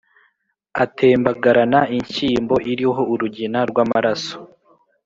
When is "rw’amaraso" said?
3.69-4.35